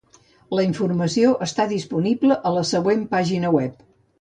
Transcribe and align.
La 0.59 0.63
informació 0.67 1.35
està 1.47 1.67
disponible 1.73 2.39
a 2.51 2.55
la 2.59 2.67
següent 2.73 3.07
pàgina 3.17 3.57
web. 3.61 3.89